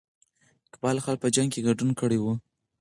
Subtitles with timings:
[0.67, 2.33] اقبال خان په جنګ کې ګډون کړی وو.